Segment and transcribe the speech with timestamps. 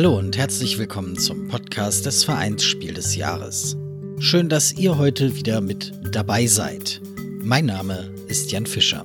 [0.00, 3.76] Hallo und herzlich willkommen zum Podcast des Vereinsspiel des Jahres.
[4.18, 7.02] Schön, dass ihr heute wieder mit dabei seid.
[7.42, 9.02] Mein Name ist Jan Fischer.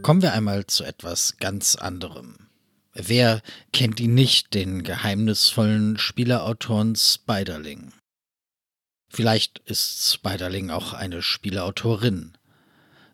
[0.00, 2.48] Kommen wir einmal zu etwas ganz anderem.
[2.94, 3.42] Wer
[3.74, 7.92] kennt ihn nicht, den geheimnisvollen Spieleautoren Spiderling?
[9.10, 12.38] Vielleicht ist Spiderling auch eine Spieleautorin.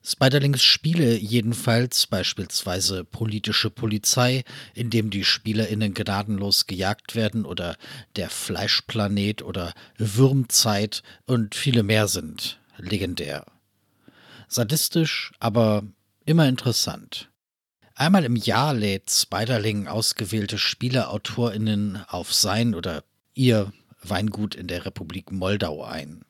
[0.02, 7.76] Spiderlings Spiele jedenfalls, beispielsweise Politische Polizei, in dem die SpielerInnen gnadenlos gejagt werden, oder
[8.16, 13.44] Der Fleischplanet oder Würmzeit und viele mehr sind legendär.
[14.48, 15.84] Sadistisch, aber
[16.24, 17.28] immer interessant.
[17.94, 23.04] Einmal im Jahr lädt Spiderling ausgewählte SpielerautorInnen auf sein oder
[23.34, 23.70] ihr
[24.02, 26.24] Weingut in der Republik Moldau ein.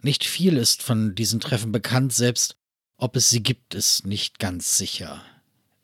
[0.00, 2.56] Nicht viel ist von diesen Treffen bekannt, selbst
[3.02, 5.20] ob es sie gibt, ist nicht ganz sicher.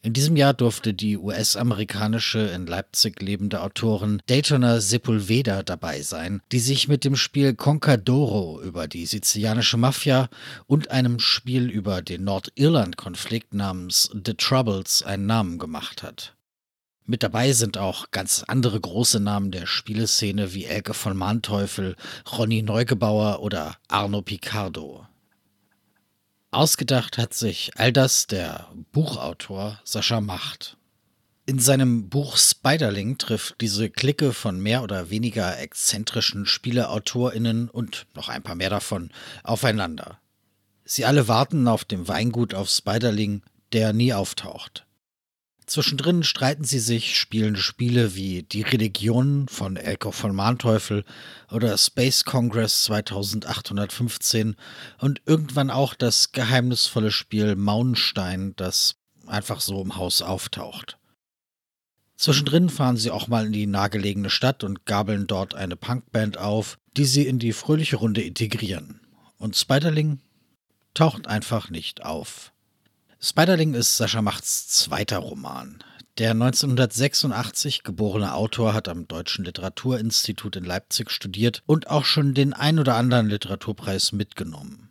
[0.03, 6.61] In diesem Jahr durfte die US-amerikanische in Leipzig lebende Autorin Daytona Sepulveda dabei sein, die
[6.61, 10.29] sich mit dem Spiel Concadoro über die sizilianische Mafia
[10.69, 16.37] und einem Spiel über den Nordirland-Konflikt namens The Troubles einen Namen gemacht hat.
[17.05, 21.97] Mit dabei sind auch ganz andere große Namen der Spieleszene wie Elke von Manteuffel,
[22.31, 25.05] Ronny Neugebauer oder Arno Picardo.
[26.51, 30.79] Ausgedacht hat sich all das der Buchautor Sascha Macht.
[31.45, 38.31] In seinem Buch Spiderling trifft diese Clique von mehr oder weniger exzentrischen SpieleautorInnen und noch
[38.31, 39.11] ein paar mehr davon
[39.45, 40.19] aufeinander.
[40.87, 43.43] Sie alle warten auf dem Weingut auf Spiderling,
[43.75, 44.87] der nie auftaucht.
[45.69, 51.05] Zwischendrin streiten sie sich, spielen Spiele wie Die Religion von Elko von Manteuffel
[51.51, 54.57] oder Space Congress 2815
[54.99, 58.97] und irgendwann auch das geheimnisvolle Spiel Maunstein, das
[59.27, 60.99] einfach so im Haus auftaucht.
[62.17, 66.79] Zwischendrin fahren sie auch mal in die nahegelegene Stadt und gabeln dort eine Punkband auf,
[66.97, 69.01] die sie in die fröhliche Runde integrieren.
[69.37, 70.21] Und Spiderling
[70.95, 72.53] taucht einfach nicht auf.
[73.21, 75.83] Spiderling ist Sascha Machts zweiter Roman.
[76.19, 82.53] Der 1986 geborene Autor hat am Deutschen Literaturinstitut in Leipzig studiert und auch schon den
[82.53, 84.91] ein oder anderen Literaturpreis mitgenommen.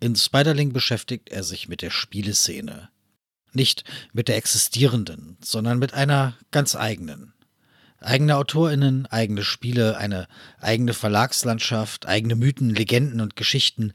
[0.00, 2.88] In Spiderling beschäftigt er sich mit der Spieleszene.
[3.52, 7.32] Nicht mit der existierenden, sondern mit einer ganz eigenen.
[8.00, 10.28] Eigene AutorInnen, eigene Spiele, eine
[10.60, 13.92] eigene Verlagslandschaft, eigene Mythen, Legenden und Geschichten,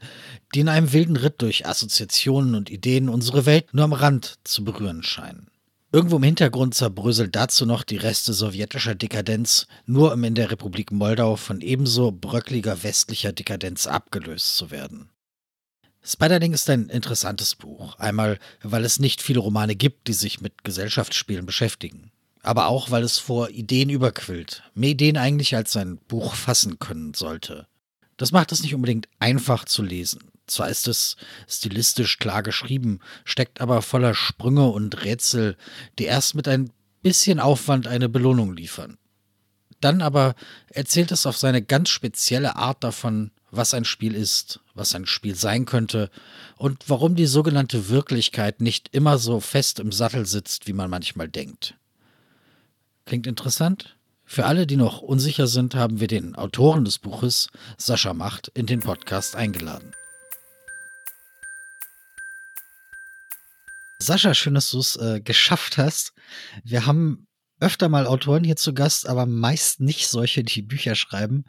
[0.54, 4.62] die in einem wilden Ritt durch Assoziationen und Ideen unsere Welt nur am Rand zu
[4.62, 5.48] berühren scheinen.
[5.90, 10.90] Irgendwo im Hintergrund zerbröselt dazu noch die Reste sowjetischer Dekadenz, nur um in der Republik
[10.90, 15.08] Moldau von ebenso bröckliger westlicher Dekadenz abgelöst zu werden.
[16.02, 17.98] Spiderling ist ein interessantes Buch.
[17.98, 22.10] Einmal, weil es nicht viele Romane gibt, die sich mit Gesellschaftsspielen beschäftigen
[22.44, 24.62] aber auch, weil es vor Ideen überquillt.
[24.74, 27.66] Mehr Ideen eigentlich als sein Buch fassen können sollte.
[28.16, 30.30] Das macht es nicht unbedingt einfach zu lesen.
[30.46, 31.16] Zwar ist es
[31.48, 35.56] stilistisch klar geschrieben, steckt aber voller Sprünge und Rätsel,
[35.98, 36.70] die erst mit ein
[37.02, 38.98] bisschen Aufwand eine Belohnung liefern.
[39.80, 40.34] Dann aber
[40.70, 45.34] erzählt es auf seine ganz spezielle Art davon, was ein Spiel ist, was ein Spiel
[45.34, 46.10] sein könnte
[46.56, 51.28] und warum die sogenannte Wirklichkeit nicht immer so fest im Sattel sitzt, wie man manchmal
[51.28, 51.76] denkt.
[53.06, 53.96] Klingt interessant?
[54.24, 58.66] Für alle, die noch unsicher sind, haben wir den Autoren des Buches, Sascha Macht, in
[58.66, 59.92] den Podcast eingeladen.
[63.98, 66.14] Sascha, schön, dass du es äh, geschafft hast.
[66.62, 67.26] Wir haben
[67.60, 71.44] öfter mal Autoren hier zu Gast, aber meist nicht solche, die Bücher schreiben.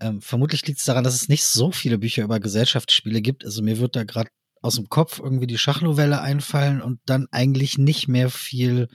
[0.00, 3.44] Ähm, vermutlich liegt es daran, dass es nicht so viele Bücher über Gesellschaftsspiele gibt.
[3.44, 4.30] Also mir wird da gerade
[4.62, 8.88] aus dem Kopf irgendwie die Schachnovelle einfallen und dann eigentlich nicht mehr viel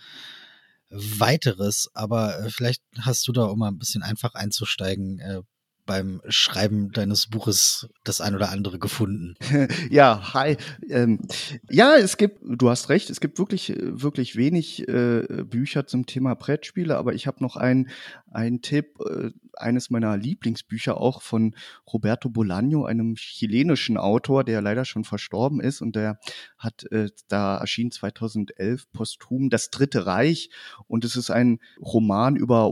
[0.89, 5.41] weiteres, aber äh, vielleicht hast du da, um mal ein bisschen einfach einzusteigen, äh,
[5.87, 9.35] beim Schreiben deines Buches das ein oder andere gefunden.
[9.89, 10.57] Ja, hi.
[10.89, 11.19] Ähm,
[11.69, 16.35] ja, es gibt, du hast recht, es gibt wirklich, wirklich wenig äh, Bücher zum Thema
[16.35, 17.89] Brettspiele, aber ich habe noch einen,
[18.29, 21.55] einen Tipp, äh, eines meiner Lieblingsbücher auch von
[21.91, 26.19] Roberto Bolaño, einem chilenischen Autor, der leider schon verstorben ist und der
[26.57, 30.49] hat, äh, da erschien 2011 posthum Das Dritte Reich
[30.87, 32.65] und es ist ein Roman über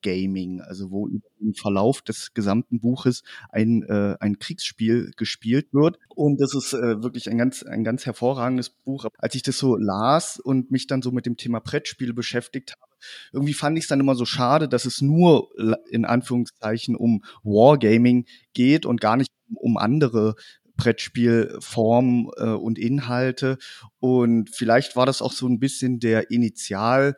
[0.00, 6.40] Wargaming, also wo im Verlauf des gesamten Buches ein, äh, ein Kriegsspiel gespielt wird und
[6.40, 9.06] das ist äh, wirklich ein ganz, ein ganz hervorragendes Buch.
[9.18, 12.92] Als ich das so las und mich dann so mit dem Thema Brettspiel beschäftigt habe,
[13.32, 15.48] irgendwie fand ich es dann immer so schade, dass es nur
[15.90, 20.34] in Anführungszeichen um Wargaming geht und gar nicht um andere
[20.76, 23.58] Brettspielformen äh, und Inhalte.
[23.98, 27.16] Und vielleicht war das auch so ein bisschen der Initial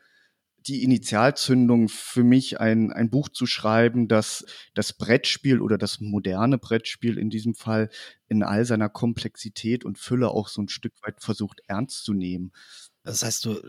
[0.66, 4.44] die Initialzündung für mich, ein, ein Buch zu schreiben, das
[4.74, 7.90] das Brettspiel oder das moderne Brettspiel in diesem Fall
[8.28, 12.52] in all seiner Komplexität und Fülle auch so ein Stück weit versucht ernst zu nehmen.
[13.04, 13.60] Das heißt, du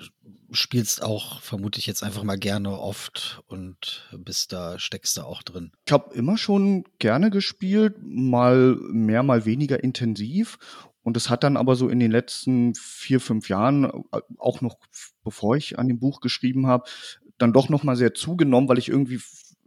[0.52, 5.42] spielst auch, vermute ich jetzt einfach mal gerne oft und bist da, steckst da auch
[5.42, 5.72] drin.
[5.88, 10.60] Ich habe immer schon gerne gespielt, mal mehr, mal weniger intensiv.
[11.04, 14.78] Und es hat dann aber so in den letzten vier, fünf Jahren, äh, auch noch
[15.24, 16.86] bevor ich an dem Buch geschrieben habe,
[17.38, 19.20] dann doch noch mal sehr zugenommen, weil ich irgendwie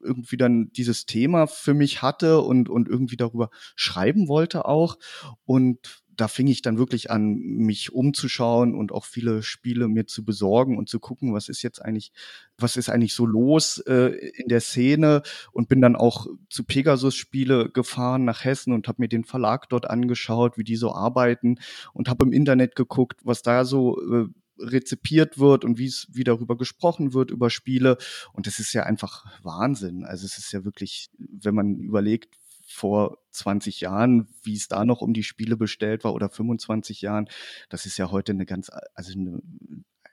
[0.02, 4.98] irgendwie dann dieses Thema für mich hatte und, und irgendwie darüber schreiben wollte auch.
[5.44, 10.24] Und da fing ich dann wirklich an, mich umzuschauen und auch viele Spiele mir zu
[10.24, 12.12] besorgen und zu gucken, was ist jetzt eigentlich,
[12.58, 15.22] was ist eigentlich so los äh, in der Szene.
[15.52, 19.88] Und bin dann auch zu Pegasus-Spiele gefahren nach Hessen und habe mir den Verlag dort
[19.88, 21.58] angeschaut, wie die so arbeiten.
[21.92, 24.26] Und habe im Internet geguckt, was da so äh,
[24.58, 27.98] rezipiert wird und wie es wie darüber gesprochen wird über Spiele.
[28.32, 30.04] Und das ist ja einfach Wahnsinn.
[30.04, 35.00] Also es ist ja wirklich, wenn man überlegt, vor 20 Jahren, wie es da noch
[35.00, 37.28] um die Spiele bestellt war oder 25 Jahren,
[37.68, 39.40] das ist ja heute eine ganz, also eine,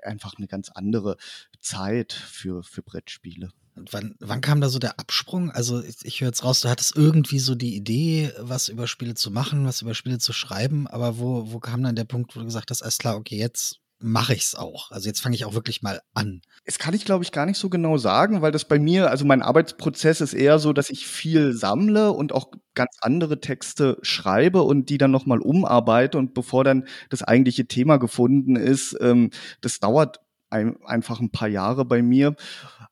[0.02, 1.18] einfach eine ganz andere
[1.60, 3.50] Zeit für, für Brettspiele.
[3.76, 5.50] Und wann, wann kam da so der Absprung?
[5.50, 9.16] Also ich, ich höre jetzt raus, du hattest irgendwie so die Idee, was über Spiele
[9.16, 12.40] zu machen, was über Spiele zu schreiben, aber wo, wo kam dann der Punkt, wo
[12.40, 14.92] du gesagt hast, alles klar, okay, jetzt mache ich es auch.
[14.92, 16.42] Also jetzt fange ich auch wirklich mal an.
[16.66, 19.24] Es kann ich, glaube ich, gar nicht so genau sagen, weil das bei mir, also
[19.24, 24.64] mein Arbeitsprozess ist eher so, dass ich viel sammle und auch ganz andere Texte schreibe
[24.64, 29.30] und die dann nochmal umarbeite und bevor dann das eigentliche Thema gefunden ist, ähm,
[29.62, 32.36] das dauert ein, einfach ein paar Jahre bei mir.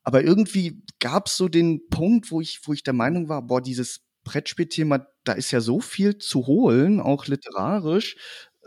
[0.03, 3.61] Aber irgendwie gab es so den Punkt, wo ich, wo ich der Meinung war, boah,
[3.61, 8.15] dieses Brettspielthema, da ist ja so viel zu holen, auch literarisch.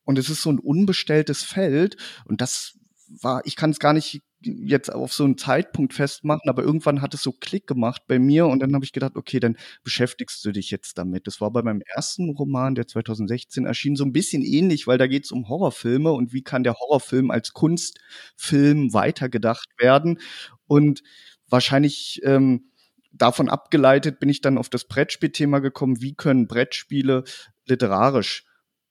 [0.05, 1.97] Und es ist so ein unbestelltes Feld.
[2.27, 2.79] Und das
[3.09, 7.15] war, ich kann es gar nicht jetzt auf so einen Zeitpunkt festmachen, aber irgendwann hat
[7.15, 10.53] es so Klick gemacht bei mir und dann habe ich gedacht, okay, dann beschäftigst du
[10.53, 11.27] dich jetzt damit.
[11.27, 15.07] Das war bei meinem ersten Roman, der 2016 erschien, so ein bisschen ähnlich, weil da
[15.07, 20.21] geht es um Horrorfilme und wie kann der Horrorfilm als Kunstfilm weitergedacht werden.
[20.67, 21.03] Und
[21.49, 22.71] wahrscheinlich ähm,
[23.13, 27.25] davon abgeleitet bin ich dann auf das Brettspielthema gekommen, wie können Brettspiele
[27.67, 28.45] literarisch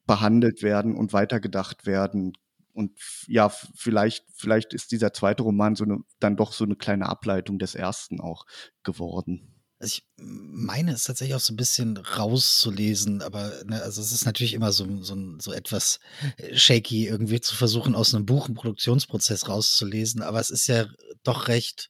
[0.05, 2.33] behandelt werden und weitergedacht werden.
[2.73, 7.07] Und ja, vielleicht, vielleicht ist dieser zweite Roman so eine, dann doch so eine kleine
[7.07, 8.45] Ableitung des ersten auch
[8.83, 9.53] geworden.
[9.83, 14.25] Also ich meine es tatsächlich auch so ein bisschen rauszulesen, aber ne, also es ist
[14.25, 15.99] natürlich immer so, so, so etwas
[16.37, 20.85] äh, shaky, irgendwie zu versuchen, aus einem Buch einen Produktionsprozess rauszulesen, aber es ist ja
[21.23, 21.89] doch recht,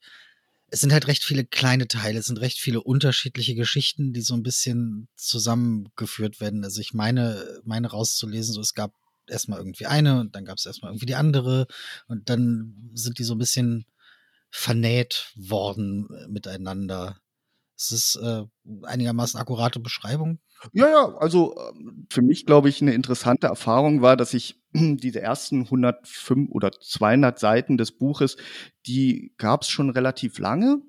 [0.74, 4.34] es sind halt recht viele kleine Teile, es sind recht viele unterschiedliche Geschichten, die so
[4.34, 6.64] ein bisschen zusammengeführt werden.
[6.64, 8.92] Also ich meine, meine rauszulesen, so es gab
[9.28, 11.68] erstmal irgendwie eine und dann gab es erstmal irgendwie die andere
[12.08, 13.86] und dann sind die so ein bisschen
[14.50, 17.20] vernäht worden äh, miteinander.
[17.78, 18.42] Es ist äh,
[18.82, 20.40] einigermaßen akkurate Beschreibung.
[20.72, 25.22] Ja, ja, also ähm, für mich, glaube ich, eine interessante Erfahrung war, dass ich diese
[25.22, 28.38] ersten 105 oder 200 Seiten des Buches,
[28.86, 30.82] die gab es schon relativ lange.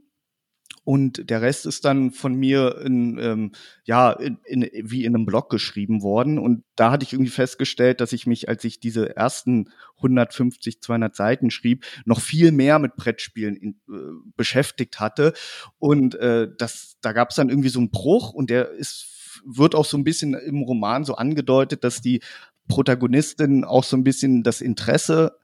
[0.84, 3.52] Und der Rest ist dann von mir in, ähm,
[3.84, 6.38] ja, in, in, wie in einem Blog geschrieben worden.
[6.38, 11.16] Und da hatte ich irgendwie festgestellt, dass ich mich, als ich diese ersten 150, 200
[11.16, 13.94] Seiten schrieb, noch viel mehr mit Brettspielen in, äh,
[14.36, 15.32] beschäftigt hatte.
[15.78, 19.10] Und äh, das, da gab es dann irgendwie so einen Bruch und der ist
[19.44, 22.20] wird auch so ein bisschen im Roman so angedeutet, dass die
[22.68, 25.38] Protagonistin auch so ein bisschen das Interesse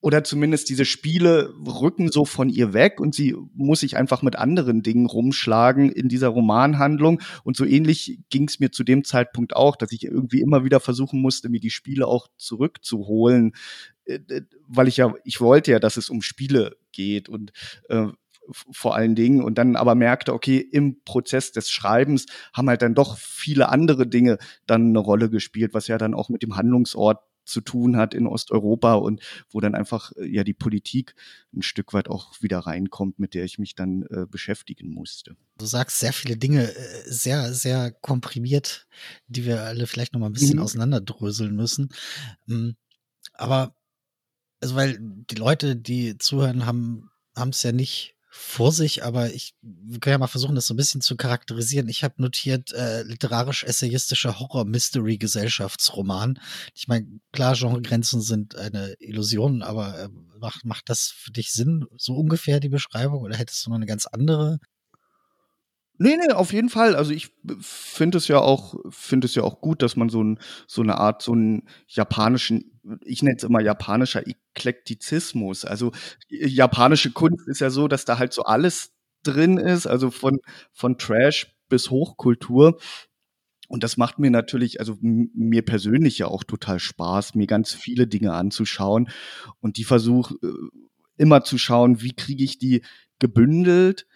[0.00, 4.36] oder zumindest diese Spiele rücken so von ihr weg und sie muss sich einfach mit
[4.36, 7.20] anderen Dingen rumschlagen in dieser Romanhandlung.
[7.44, 10.80] Und so ähnlich ging es mir zu dem Zeitpunkt auch, dass ich irgendwie immer wieder
[10.80, 13.56] versuchen musste, mir die Spiele auch zurückzuholen,
[14.04, 14.20] äh,
[14.68, 17.52] weil ich ja, ich wollte ja, dass es um Spiele geht und
[17.88, 18.06] äh,
[18.50, 22.94] vor allen Dingen und dann aber merkte, okay, im Prozess des Schreibens haben halt dann
[22.94, 27.20] doch viele andere Dinge dann eine Rolle gespielt, was ja dann auch mit dem Handlungsort
[27.46, 31.14] zu tun hat in Osteuropa und wo dann einfach äh, ja die Politik
[31.54, 35.36] ein Stück weit auch wieder reinkommt, mit der ich mich dann äh, beschäftigen musste.
[35.56, 38.88] Du sagst sehr viele Dinge äh, sehr, sehr komprimiert,
[39.28, 40.62] die wir alle vielleicht noch mal ein bisschen mhm.
[40.62, 41.90] auseinanderdröseln müssen.
[42.46, 42.76] Hm,
[43.32, 43.74] aber
[44.60, 49.54] also weil die Leute, die zuhören, haben haben es ja nicht vor sich, aber ich
[50.00, 51.88] können ja mal versuchen, das so ein bisschen zu charakterisieren.
[51.88, 56.38] Ich habe notiert, äh, literarisch-essayistischer Horror-Mystery-Gesellschaftsroman.
[56.74, 61.86] Ich meine, klar, Genregrenzen sind eine Illusion, aber äh, macht, macht das für dich Sinn,
[61.96, 64.58] so ungefähr die Beschreibung, oder hättest du noch eine ganz andere?
[65.98, 66.94] Nee, nee, auf jeden Fall.
[66.94, 70.38] Also ich finde es ja auch, finde es ja auch gut, dass man so, ein,
[70.66, 75.64] so eine Art, so einen japanischen, ich nenne es immer japanischer Eklektizismus.
[75.64, 75.92] Also
[76.28, 80.38] japanische Kunst ist ja so, dass da halt so alles drin ist, also von,
[80.72, 82.78] von Trash bis Hochkultur.
[83.68, 88.06] Und das macht mir natürlich, also mir persönlich ja auch total Spaß, mir ganz viele
[88.06, 89.08] Dinge anzuschauen.
[89.60, 90.52] Und die versuche äh,
[91.16, 92.82] immer zu schauen, wie kriege ich die
[93.18, 94.06] gebündelt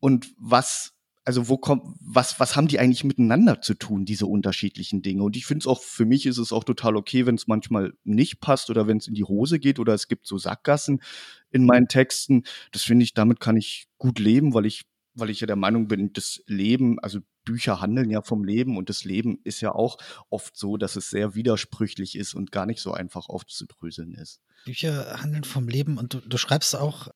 [0.00, 0.95] und was
[1.26, 5.24] also wo kommt, was, was haben die eigentlich miteinander zu tun, diese unterschiedlichen Dinge?
[5.24, 7.94] Und ich finde es auch, für mich ist es auch total okay, wenn es manchmal
[8.04, 11.02] nicht passt oder wenn es in die Hose geht oder es gibt so Sackgassen
[11.50, 12.44] in meinen Texten.
[12.70, 15.88] Das finde ich, damit kann ich gut leben, weil ich, weil ich ja der Meinung
[15.88, 19.98] bin, das Leben, also Bücher handeln ja vom Leben und das Leben ist ja auch
[20.30, 24.40] oft so, dass es sehr widersprüchlich ist und gar nicht so einfach aufzudröseln ist.
[24.64, 27.08] Bücher handeln vom Leben und du, du schreibst auch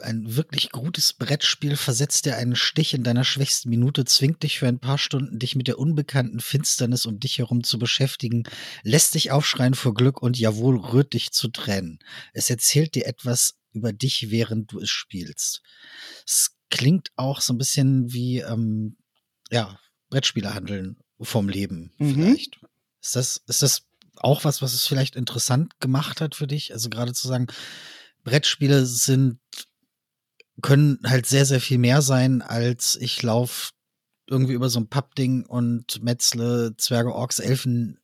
[0.00, 4.66] ein wirklich gutes Brettspiel versetzt dir einen Stich in deiner schwächsten Minute, zwingt dich für
[4.66, 8.44] ein paar Stunden, dich mit der unbekannten Finsternis um dich herum zu beschäftigen,
[8.82, 11.98] lässt dich aufschreien vor Glück und jawohl rührt dich zu Tränen.
[12.32, 15.62] Es erzählt dir etwas über dich, während du es spielst.
[16.26, 18.96] Es klingt auch so ein bisschen wie, ähm,
[19.50, 22.14] ja, Brettspiele handeln vom Leben mhm.
[22.14, 22.60] vielleicht.
[23.02, 23.82] Ist das, ist das
[24.16, 26.72] auch was, was es vielleicht interessant gemacht hat für dich?
[26.72, 27.48] Also gerade zu sagen,
[28.24, 29.40] Brettspiele sind
[30.60, 33.70] können halt sehr, sehr viel mehr sein, als ich laufe
[34.28, 37.98] irgendwie über so ein Pappding und metzle Zwerge, Orks, Elfen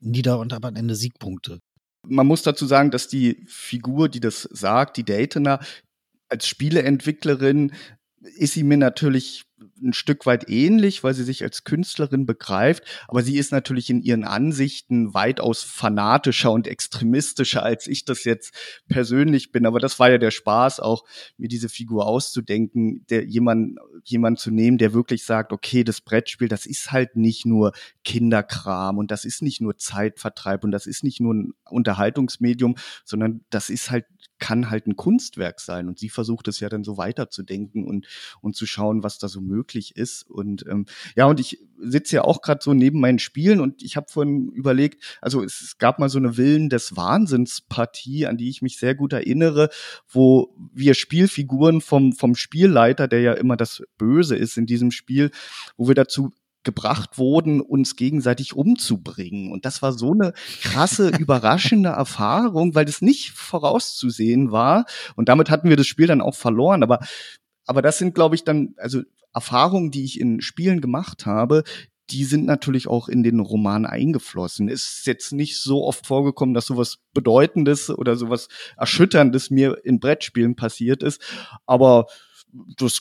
[0.00, 1.60] nieder und habe am Ende Siegpunkte.
[2.06, 5.60] Man muss dazu sagen, dass die Figur, die das sagt, die Daytoner,
[6.28, 7.72] als Spieleentwicklerin
[8.20, 9.44] ist sie mir natürlich
[9.82, 14.02] ein Stück weit ähnlich, weil sie sich als Künstlerin begreift, aber sie ist natürlich in
[14.02, 18.54] ihren Ansichten weitaus fanatischer und extremistischer, als ich das jetzt
[18.88, 19.66] persönlich bin.
[19.66, 21.04] Aber das war ja der Spaß, auch
[21.36, 26.48] mir diese Figur auszudenken, der jemand, jemand zu nehmen, der wirklich sagt, okay, das Brettspiel,
[26.48, 27.72] das ist halt nicht nur
[28.04, 33.44] Kinderkram und das ist nicht nur Zeitvertreib und das ist nicht nur ein Unterhaltungsmedium, sondern
[33.50, 34.06] das ist halt
[34.42, 35.86] kann halt ein Kunstwerk sein.
[35.86, 38.08] Und sie versucht es ja dann so weiterzudenken und,
[38.40, 39.40] und zu schauen, was da so
[39.72, 40.28] möglich ist.
[40.28, 40.86] Und ähm,
[41.16, 44.50] ja, und ich sitze ja auch gerade so neben meinen Spielen und ich habe vorhin
[44.52, 48.78] überlegt, also es, es gab mal so eine Willen des Wahnsinns-Partie, an die ich mich
[48.78, 49.68] sehr gut erinnere,
[50.08, 55.30] wo wir Spielfiguren vom, vom Spielleiter, der ja immer das Böse ist in diesem Spiel,
[55.76, 56.30] wo wir dazu
[56.64, 59.50] gebracht wurden, uns gegenseitig umzubringen.
[59.50, 64.84] Und das war so eine krasse, überraschende Erfahrung, weil das nicht vorauszusehen war.
[65.16, 66.84] Und damit hatten wir das Spiel dann auch verloren.
[66.84, 67.00] Aber,
[67.66, 69.02] aber das sind, glaube ich, dann, also
[69.34, 71.64] Erfahrungen, die ich in Spielen gemacht habe,
[72.10, 74.68] die sind natürlich auch in den Roman eingeflossen.
[74.68, 79.98] Es ist jetzt nicht so oft vorgekommen, dass sowas Bedeutendes oder sowas Erschütterndes mir in
[79.98, 81.22] Brettspielen passiert ist.
[81.64, 82.06] Aber
[82.76, 83.00] das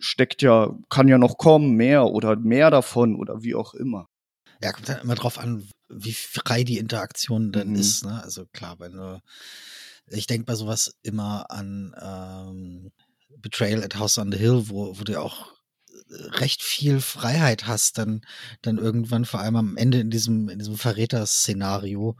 [0.00, 4.08] steckt ja, kann ja noch kommen, mehr oder mehr davon oder wie auch immer.
[4.62, 7.76] Ja, kommt dann immer drauf an, wie frei die Interaktion denn mhm.
[7.76, 8.04] ist.
[8.04, 8.22] Ne?
[8.22, 9.22] Also klar, wenn du,
[10.08, 12.92] ich denke bei sowas immer an ähm,
[13.38, 15.52] Betrayal at House on the Hill, wo, wo du auch
[15.88, 18.22] äh, recht viel Freiheit hast, dann,
[18.62, 22.16] dann irgendwann vor allem am Ende in diesem, in diesem Verräter-Szenario,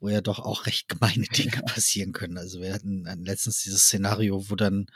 [0.00, 2.38] wo ja doch auch recht gemeine Dinge passieren können.
[2.38, 4.86] Also wir hatten letztens dieses Szenario, wo dann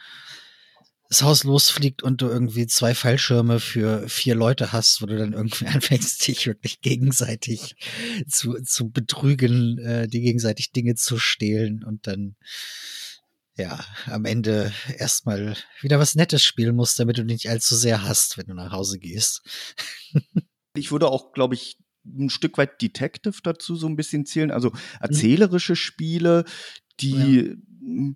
[1.08, 5.32] das Haus losfliegt und du irgendwie zwei Fallschirme für vier Leute hast, wo du dann
[5.32, 7.76] irgendwie anfängst, dich wirklich gegenseitig
[8.28, 12.36] zu, zu betrügen, äh, die gegenseitig Dinge zu stehlen und dann
[13.56, 18.36] ja, am Ende erstmal wieder was Nettes spielen musst, damit du nicht allzu sehr hast,
[18.36, 19.42] wenn du nach Hause gehst.
[20.74, 24.70] ich würde auch, glaube ich, ein Stück weit Detective dazu so ein bisschen zählen, also
[24.70, 24.78] mhm.
[25.00, 26.44] erzählerische Spiele,
[27.00, 27.56] die
[27.88, 28.14] ja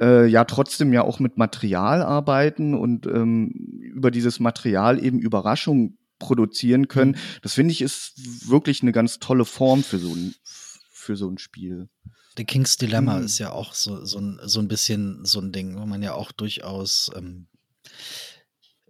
[0.00, 3.50] äh, ja trotzdem ja auch mit Material arbeiten und ähm,
[3.80, 7.12] über dieses Material eben Überraschungen produzieren können.
[7.12, 7.40] Mhm.
[7.42, 11.38] Das finde ich ist wirklich eine ganz tolle Form für so ein, für so ein
[11.38, 11.88] Spiel.
[12.36, 13.24] The King's Dilemma mhm.
[13.24, 16.14] ist ja auch so, so, ein, so ein bisschen so ein Ding, wo man ja
[16.14, 17.48] auch durchaus ähm,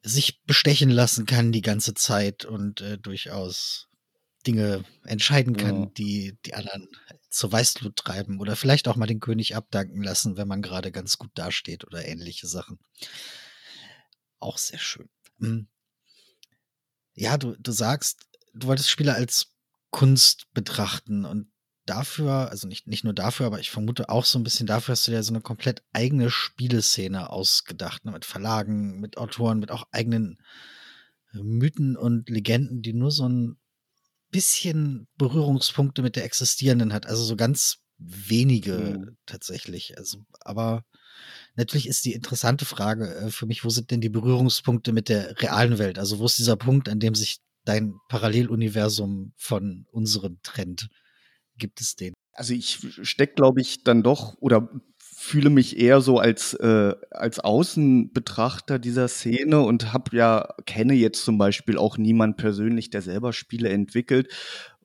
[0.03, 3.89] sich bestechen lassen kann die ganze Zeit und äh, durchaus
[4.47, 5.91] Dinge entscheiden kann, ja.
[5.97, 6.89] die die anderen
[7.29, 11.19] zur Weißglut treiben oder vielleicht auch mal den König abdanken lassen, wenn man gerade ganz
[11.19, 12.79] gut dasteht oder ähnliche Sachen.
[14.39, 15.09] Auch sehr schön.
[15.41, 15.69] Hm.
[17.15, 19.53] Ja, du, du sagst, du wolltest Spiele als
[19.91, 21.51] Kunst betrachten und
[21.87, 25.07] dafür, also nicht, nicht nur dafür, aber ich vermute auch so ein bisschen dafür hast
[25.07, 28.13] du dir so eine komplett eigene Spieleszene ausgedacht, ne?
[28.13, 30.39] mit Verlagen, mit Autoren, mit auch eigenen
[31.33, 33.57] Mythen und Legenden, die nur so ein
[34.31, 37.07] bisschen Berührungspunkte mit der existierenden hat.
[37.07, 39.17] Also so ganz wenige mhm.
[39.27, 39.97] tatsächlich.
[39.97, 40.85] Also, aber
[41.57, 45.41] Natürlich ist die interessante Frage äh, für mich, wo sind denn die Berührungspunkte mit der
[45.41, 45.99] realen Welt?
[45.99, 50.89] Also wo ist dieser Punkt, an dem sich dein Paralleluniversum von unserem trennt?
[51.59, 52.15] Gibt es den?
[52.33, 54.69] Also ich stecke, glaube ich, dann doch oder
[55.01, 61.25] fühle mich eher so als äh, als Außenbetrachter dieser Szene und habe ja kenne jetzt
[61.25, 64.33] zum Beispiel auch niemand persönlich, der selber Spiele entwickelt,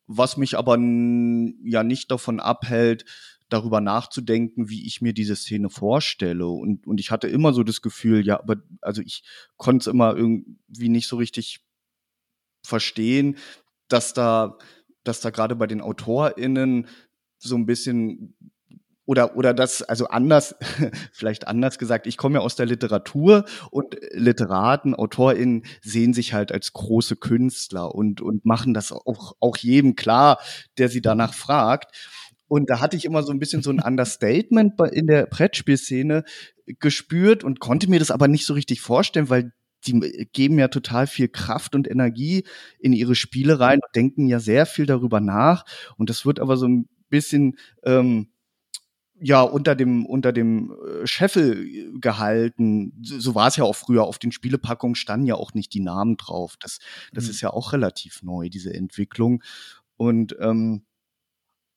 [0.08, 3.06] was mich aber ja nicht davon abhält,
[3.52, 6.48] darüber nachzudenken, wie ich mir diese Szene vorstelle.
[6.48, 9.24] Und, und ich hatte immer so das Gefühl, ja, aber also ich
[9.58, 11.60] konnte es immer irgendwie nicht so richtig
[12.66, 13.38] verstehen,
[13.90, 14.58] dass da,
[15.04, 16.88] dass da gerade bei den AutorInnen
[17.38, 18.36] so ein bisschen
[19.06, 20.56] oder oder das also anders
[21.12, 26.52] vielleicht anders gesagt ich komme ja aus der Literatur und Literaten Autorinnen sehen sich halt
[26.52, 30.40] als große Künstler und und machen das auch auch jedem klar
[30.78, 31.96] der sie danach fragt.
[32.48, 36.26] Und da hatte ich immer so ein bisschen so ein Understatement in der Brettspielszene
[36.80, 39.54] gespürt und konnte mir das aber nicht so richtig vorstellen, weil
[39.86, 42.46] die geben ja total viel Kraft und Energie
[42.80, 45.66] in ihre Spiele rein und denken ja sehr viel darüber nach.
[45.98, 48.32] Und das wird aber so ein bisschen ähm,
[49.22, 52.94] ja unter dem unter dem äh, Scheffel gehalten.
[53.04, 54.04] So war es ja auch früher.
[54.04, 56.56] Auf den Spielepackungen standen ja auch nicht die Namen drauf.
[56.60, 56.80] Das
[57.14, 57.30] das mhm.
[57.32, 59.44] ist ja auch relativ neu diese Entwicklung.
[59.98, 60.86] Und ähm,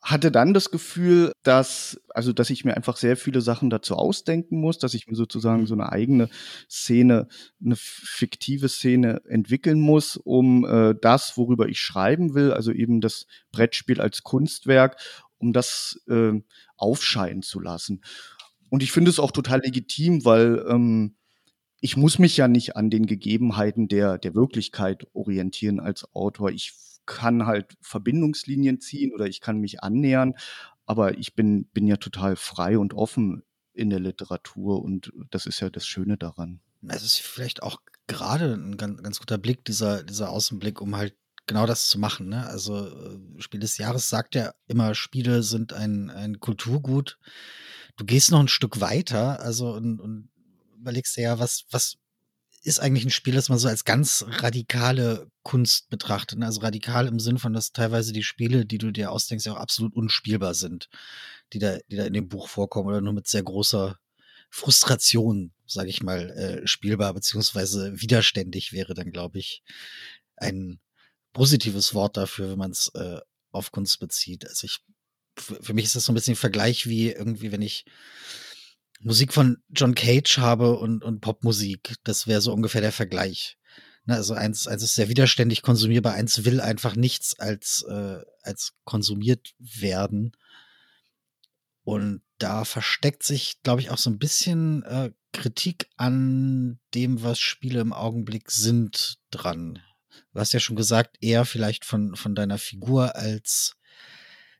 [0.04, 4.60] hatte dann das Gefühl, dass, also, dass ich mir einfach sehr viele Sachen dazu ausdenken
[4.60, 6.28] muss, dass ich mir sozusagen so eine eigene
[6.70, 7.26] Szene,
[7.64, 13.26] eine fiktive Szene entwickeln muss, um äh, das, worüber ich schreiben will, also eben das
[13.50, 15.00] Brettspiel als Kunstwerk,
[15.38, 16.32] um das äh,
[16.76, 18.02] aufscheinen zu lassen.
[18.68, 21.16] Und ich finde es auch total legitim, weil ähm,
[21.80, 26.50] ich muss mich ja nicht an den Gegebenheiten der, der Wirklichkeit orientieren als Autor.
[26.50, 26.74] Ich
[27.06, 30.34] kann halt Verbindungslinien ziehen oder ich kann mich annähern,
[30.86, 33.42] aber ich bin, bin ja total frei und offen
[33.72, 36.60] in der Literatur und das ist ja das Schöne daran.
[36.86, 41.14] Es ist vielleicht auch gerade ein ganz, ganz guter Blick, dieser, dieser Außenblick, um halt
[41.46, 42.28] genau das zu machen.
[42.28, 42.46] Ne?
[42.46, 47.18] Also äh, Spiel des Jahres sagt ja immer, Spiele sind ein, ein Kulturgut.
[47.96, 50.28] Du gehst noch ein Stück weiter, also und, und
[50.78, 51.96] überlegst dir ja, was, was
[52.64, 56.38] ist eigentlich ein Spiel, das man so als ganz radikale Kunst betrachtet.
[56.38, 56.46] Ne?
[56.46, 59.58] Also radikal im Sinn von, dass teilweise die Spiele, die du dir ausdenkst, ja auch
[59.60, 60.88] absolut unspielbar sind,
[61.52, 63.98] die da, die da in dem Buch vorkommen oder nur mit sehr großer
[64.48, 69.62] Frustration, sage ich mal, äh, spielbar beziehungsweise widerständig wäre dann, glaube ich,
[70.36, 70.80] ein
[71.32, 74.48] positives Wort dafür, wenn man es äh, auf Kunst bezieht.
[74.48, 74.78] Also ich,
[75.36, 77.84] für mich ist das so ein bisschen ein Vergleich wie irgendwie, wenn ich
[79.00, 81.94] Musik von John Cage habe und, und Popmusik.
[82.04, 83.58] Das wäre so ungefähr der Vergleich.
[84.06, 88.74] Ne, also eins, eins ist sehr widerständig konsumierbar, eins will einfach nichts als, äh, als
[88.84, 90.32] konsumiert werden.
[91.84, 97.38] Und da versteckt sich, glaube ich, auch so ein bisschen äh, Kritik an dem, was
[97.38, 99.80] Spiele im Augenblick sind, dran.
[100.32, 103.76] Du hast ja schon gesagt, eher vielleicht von, von deiner Figur als,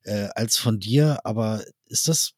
[0.03, 2.35] äh, als von dir, aber ist das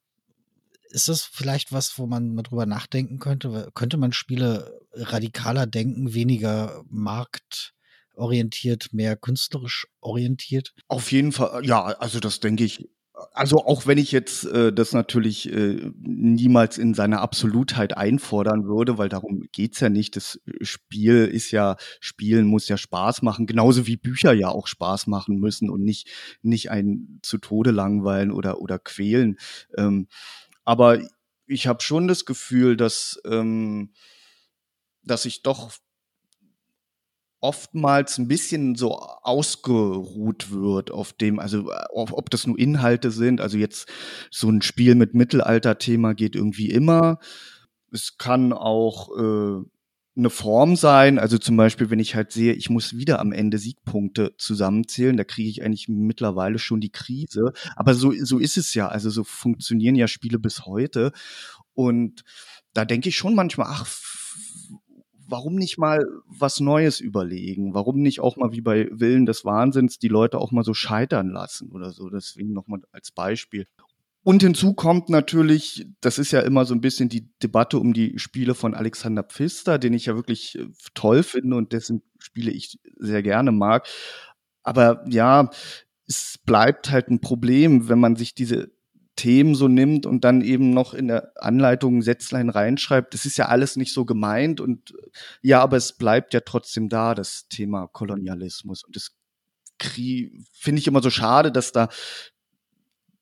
[0.90, 3.70] ist das vielleicht was, wo man mal drüber nachdenken könnte?
[3.74, 10.74] Könnte man Spiele radikaler denken, weniger marktorientiert, mehr künstlerisch orientiert?
[10.88, 12.88] Auf jeden Fall, ja, also das denke ich.
[13.32, 18.98] Also auch wenn ich jetzt äh, das natürlich äh, niemals in seiner Absolutheit einfordern würde,
[18.98, 20.16] weil darum geht's ja nicht.
[20.16, 25.06] Das Spiel ist ja, Spielen muss ja Spaß machen, genauso wie Bücher ja auch Spaß
[25.06, 26.10] machen müssen und nicht,
[26.42, 29.38] nicht einen zu Tode langweilen oder, oder quälen.
[29.78, 30.08] Ähm,
[30.66, 30.98] aber
[31.46, 33.92] ich habe schon das Gefühl, dass, ähm,
[35.02, 35.70] dass ich doch
[37.40, 43.40] oftmals ein bisschen so ausgeruht wird auf dem, also ob, ob das nur Inhalte sind.
[43.40, 43.88] Also jetzt
[44.30, 47.20] so ein Spiel mit Mittelalter-Thema geht irgendwie immer.
[47.92, 49.62] Es kann auch äh,
[50.16, 51.18] eine Form sein.
[51.18, 55.24] Also zum Beispiel, wenn ich halt sehe, ich muss wieder am Ende Siegpunkte zusammenzählen, da
[55.24, 57.52] kriege ich eigentlich mittlerweile schon die Krise.
[57.74, 58.88] Aber so, so ist es ja.
[58.88, 61.12] Also so funktionieren ja Spiele bis heute.
[61.74, 62.24] Und
[62.72, 63.86] da denke ich schon manchmal, ach,
[65.28, 67.74] warum nicht mal was Neues überlegen?
[67.74, 71.30] Warum nicht auch mal wie bei Willen des Wahnsinns die Leute auch mal so scheitern
[71.30, 72.08] lassen oder so?
[72.08, 73.66] Deswegen nochmal als Beispiel.
[74.26, 78.18] Und hinzu kommt natürlich, das ist ja immer so ein bisschen die Debatte um die
[78.18, 82.80] Spiele von Alexander Pfister, den ich ja wirklich äh, toll finde und dessen Spiele ich
[82.98, 83.86] sehr gerne mag.
[84.64, 85.48] Aber ja,
[86.08, 88.72] es bleibt halt ein Problem, wenn man sich diese
[89.14, 93.14] Themen so nimmt und dann eben noch in der Anleitung ein Sätzlein reinschreibt.
[93.14, 94.92] Das ist ja alles nicht so gemeint und
[95.40, 98.82] ja, aber es bleibt ja trotzdem da, das Thema Kolonialismus.
[98.82, 99.16] Und das
[99.80, 101.90] finde ich immer so schade, dass da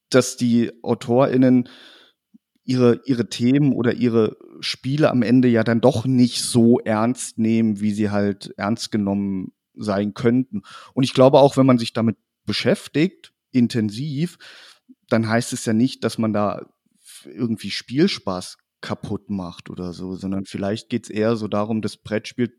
[0.09, 1.69] dass die AutorInnen
[2.63, 7.79] ihre, ihre Themen oder ihre Spiele am Ende ja dann doch nicht so ernst nehmen,
[7.79, 10.63] wie sie halt ernst genommen sein könnten.
[10.93, 14.37] Und ich glaube auch, wenn man sich damit beschäftigt, intensiv,
[15.09, 16.65] dann heißt es ja nicht, dass man da
[17.25, 22.53] irgendwie Spielspaß kaputt macht oder so, sondern vielleicht geht es eher so darum, das Brettspiel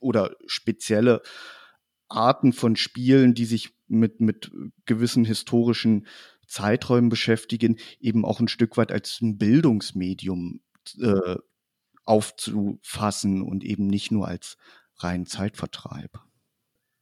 [0.00, 1.22] oder spezielle
[2.08, 4.50] Arten von Spielen, die sich mit, mit
[4.86, 6.06] gewissen historischen
[6.46, 10.60] Zeiträumen beschäftigen, eben auch ein Stück weit als ein Bildungsmedium
[11.00, 11.36] äh,
[12.04, 14.56] aufzufassen und eben nicht nur als
[14.96, 16.20] rein Zeitvertreib.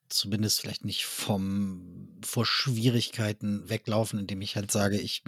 [0.08, 5.22] Zumindest vielleicht nicht vom vor Schwierigkeiten weglaufen, indem ich halt sage, ich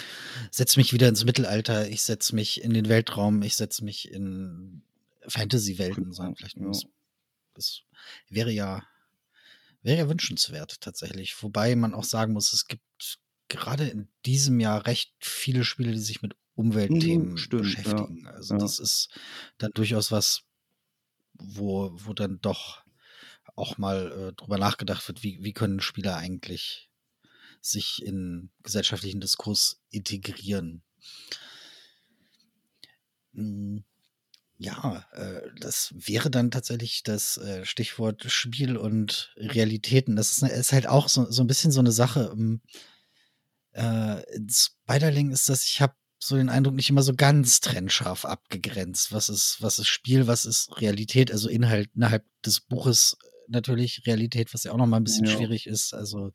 [0.51, 4.83] setze mich wieder ins Mittelalter, ich setze mich in den Weltraum, ich setze mich in
[5.27, 6.67] Fantasy-Welten, sondern vielleicht ja.
[6.67, 6.85] das,
[7.55, 7.83] das
[8.29, 8.85] wäre ja
[9.83, 11.43] wäre ja wünschenswert tatsächlich.
[11.43, 15.99] Wobei man auch sagen muss, es gibt gerade in diesem Jahr recht viele Spiele, die
[15.99, 18.25] sich mit Umweltthemen mhm, stimmt, beschäftigen.
[18.25, 18.31] Ja.
[18.33, 18.61] Also ja.
[18.61, 19.09] das ist
[19.59, 20.43] dann durchaus was,
[21.35, 22.83] wo, wo dann doch
[23.55, 26.91] auch mal äh, drüber nachgedacht wird, wie, wie können Spieler eigentlich
[27.61, 30.83] sich in gesellschaftlichen Diskurs integrieren.
[33.35, 33.85] Hm,
[34.59, 40.17] ja, äh, das wäre dann tatsächlich das äh, Stichwort Spiel und Realitäten.
[40.17, 42.31] Das ist, ist halt auch so, so ein bisschen so eine Sache.
[42.33, 42.61] Ähm,
[43.73, 48.25] äh, in Spiderling ist das, ich habe so den Eindruck, nicht immer so ganz trennscharf
[48.25, 49.13] abgegrenzt.
[49.13, 53.17] Was ist, was ist Spiel, was ist Realität, also Inhalt innerhalb des Buches
[53.47, 55.37] natürlich Realität, was ja auch noch mal ein bisschen ja.
[55.37, 55.95] schwierig ist.
[55.95, 56.33] Also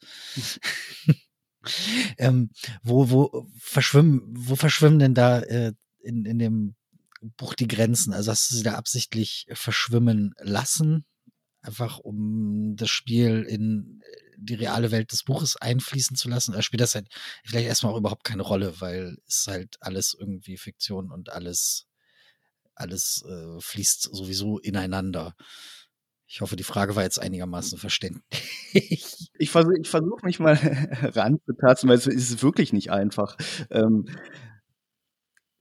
[2.17, 2.51] ähm,
[2.83, 6.75] wo, wo verschwimmen, wo verschwimmen denn da äh, in, in dem
[7.37, 8.13] Buch die Grenzen?
[8.13, 11.05] Also hast du sie da absichtlich verschwimmen lassen?
[11.61, 14.01] Einfach um das Spiel in
[14.37, 16.53] die reale Welt des Buches einfließen zu lassen.
[16.53, 17.07] Da spielt das halt
[17.45, 21.87] vielleicht erstmal auch überhaupt keine Rolle, weil es halt alles irgendwie Fiktion und alles,
[22.75, 25.35] alles äh, fließt sowieso ineinander.
[26.27, 28.23] Ich hoffe, die Frage war jetzt einigermaßen verständlich.
[29.39, 30.53] Ich versuche ich versuch mich mal
[31.15, 33.35] ranzutasten, weil es ist wirklich nicht einfach.
[33.69, 34.05] Ähm,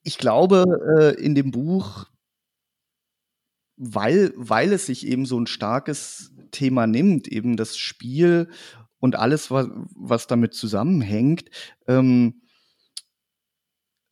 [0.03, 0.65] ich glaube,
[0.99, 2.07] äh, in dem Buch,
[3.77, 8.49] weil, weil es sich eben so ein starkes Thema nimmt, eben das Spiel
[8.99, 11.51] und alles, was, was damit zusammenhängt,
[11.87, 12.43] ähm,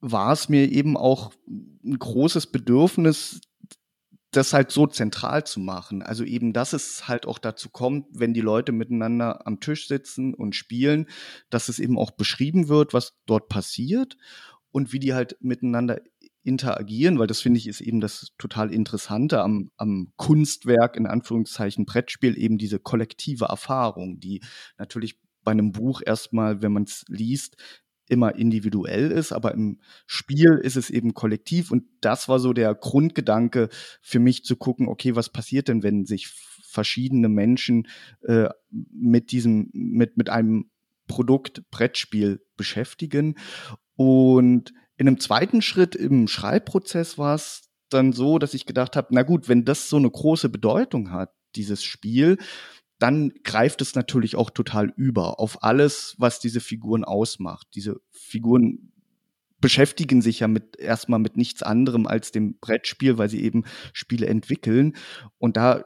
[0.01, 3.41] war es mir eben auch ein großes Bedürfnis,
[4.31, 6.03] das halt so zentral zu machen.
[6.03, 10.35] Also eben, dass es halt auch dazu kommt, wenn die Leute miteinander am Tisch sitzen
[10.35, 11.07] und spielen,
[11.51, 14.17] dass es eben auch beschrieben wird, was dort passiert
[14.73, 16.01] und wie die halt miteinander
[16.43, 21.85] interagieren, weil das finde ich ist eben das total Interessante am, am Kunstwerk, in Anführungszeichen
[21.85, 24.43] Brettspiel, eben diese kollektive Erfahrung, die
[24.79, 27.57] natürlich bei einem Buch erstmal, wenn man es liest,
[28.09, 32.75] immer individuell ist, aber im Spiel ist es eben kollektiv und das war so der
[32.75, 33.69] Grundgedanke
[34.03, 36.27] für mich zu gucken, okay, was passiert denn, wenn sich
[36.63, 37.87] verschiedene Menschen
[38.23, 40.71] äh, mit diesem, mit, mit einem
[41.07, 43.37] Produkt Brettspiel beschäftigen
[44.01, 49.09] und in einem zweiten Schritt im Schreibprozess war es dann so, dass ich gedacht habe,
[49.11, 52.39] na gut, wenn das so eine große Bedeutung hat, dieses Spiel,
[52.99, 57.67] dann greift es natürlich auch total über auf alles, was diese Figuren ausmacht.
[57.75, 58.91] Diese Figuren
[59.61, 64.29] beschäftigen sich ja mit erstmal mit nichts anderem als dem Brettspiel, weil sie eben Spiele
[64.29, 64.97] entwickeln.
[65.37, 65.85] Und da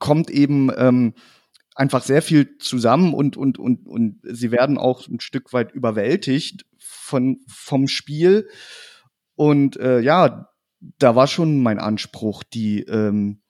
[0.00, 1.14] kommt eben ähm,
[1.74, 6.66] einfach sehr viel zusammen und, und, und, und sie werden auch ein Stück weit überwältigt
[6.78, 8.48] von, vom Spiel.
[9.34, 10.48] Und äh, ja,
[10.98, 13.42] da war schon mein Anspruch, die, ähm,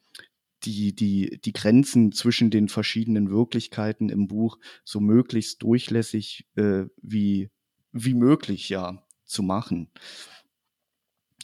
[0.65, 7.51] die, die, die Grenzen zwischen den verschiedenen Wirklichkeiten im Buch so möglichst durchlässig äh, wie,
[7.91, 9.91] wie möglich ja zu machen.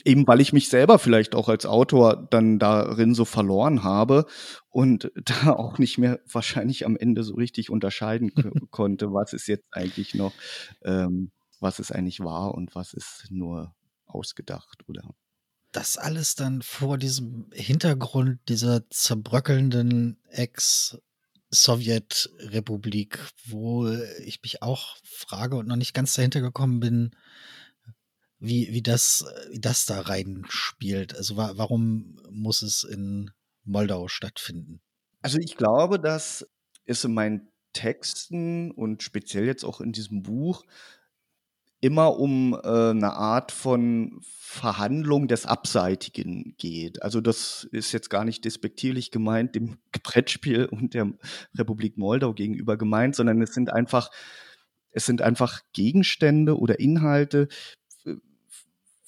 [0.05, 4.27] Eben weil ich mich selber vielleicht auch als Autor dann darin so verloren habe
[4.71, 8.33] und da auch nicht mehr wahrscheinlich am Ende so richtig unterscheiden
[8.71, 10.33] konnte, was ist jetzt eigentlich noch,
[10.83, 11.31] ähm,
[11.61, 13.75] was es eigentlich war und was ist nur
[14.07, 15.15] ausgedacht oder
[15.73, 23.89] das alles dann vor diesem Hintergrund dieser zerbröckelnden Ex-Sowjetrepublik, wo
[24.25, 27.15] ich mich auch frage und noch nicht ganz dahinter gekommen bin,
[28.39, 31.17] wie, wie, das, wie das da reinspielt.
[31.17, 33.31] Also wa warum muss es in
[33.65, 34.81] Moldau stattfinden?
[35.23, 36.47] Also ich glaube, dass
[36.85, 40.65] es in meinen Texten und speziell jetzt auch in diesem Buch
[41.81, 47.03] immer um äh, 'ne Art von Verhandlung des Abseitigen geht.
[47.03, 51.13] Also, das ist jetzt gar nicht despektierlich gemeint dem Brettspiel und der
[51.55, 54.11] Republik Moldau gegenüber gemeint, sondern es sind einfach
[54.91, 57.49] es sind einfach Gegenstände oder Inhalte,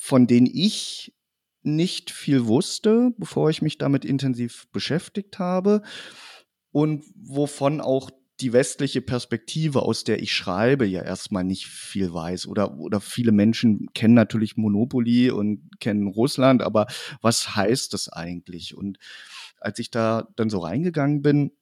[0.00, 1.14] von denen ich
[1.62, 5.82] nicht viel wusste, bevor ich mich damit intensiv beschäftigt habe
[6.72, 8.10] und wovon auch
[8.40, 12.46] die westliche Perspektive, aus der ich schreibe, ja erstmal nicht viel weiß.
[12.46, 16.86] Oder, oder viele Menschen kennen natürlich Monopoly und kennen Russland, aber
[17.20, 18.74] was heißt das eigentlich?
[18.74, 18.98] Und
[19.60, 21.52] als ich da dann so reingegangen bin,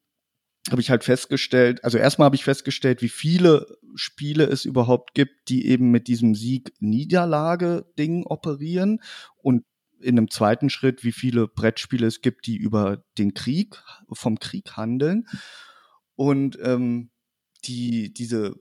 [0.71, 5.49] habe ich halt festgestellt, also erstmal habe ich festgestellt, wie viele Spiele es überhaupt gibt,
[5.49, 9.01] die eben mit diesem Sieg-Niederlage-Ding operieren
[9.37, 9.65] und
[10.01, 14.77] in einem zweiten Schritt, wie viele Brettspiele es gibt, die über den Krieg, vom Krieg
[14.77, 15.27] handeln.
[16.15, 17.11] Und ähm,
[17.65, 18.55] die, diese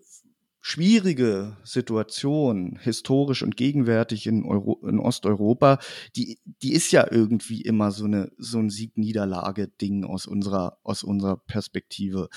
[0.61, 5.79] schwierige Situation, historisch und gegenwärtig in, Euro, in Osteuropa,
[6.15, 11.37] die, die ist ja irgendwie immer so, eine, so ein Sieg-Niederlage-Ding aus unserer, aus unserer
[11.37, 12.29] Perspektive.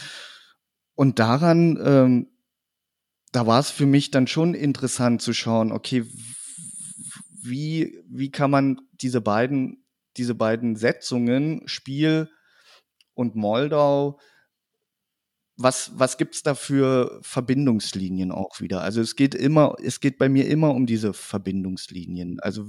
[0.94, 2.28] Und daran, ähm,
[3.32, 6.04] da war es für mich dann schon interessant zu schauen, okay,
[7.42, 9.84] wie, wie kann man diese beiden,
[10.16, 12.28] diese beiden Setzungen, Spiel
[13.14, 14.18] und Moldau,
[15.62, 18.80] was, was gibt's da für Verbindungslinien auch wieder?
[18.80, 22.40] Also es geht immer, es geht bei mir immer um diese Verbindungslinien.
[22.40, 22.66] Also